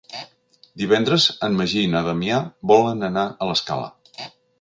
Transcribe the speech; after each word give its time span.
Divendres 0.83 1.27
en 1.47 1.59
Magí 1.59 1.83
i 1.87 1.91
na 1.91 2.01
Damià 2.07 2.39
volen 2.73 3.09
anar 3.09 3.27
a 3.29 3.49
l'Escala. 3.51 3.93